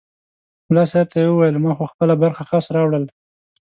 ملا 0.69 0.83
صاحب 0.91 1.07
ته 1.11 1.17
یې 1.23 1.29
وویل 1.31 1.55
ما 1.63 1.71
خو 1.77 1.85
خپله 1.93 2.13
برخه 2.23 2.43
خس 2.49 2.65
راوړل. 2.75 3.05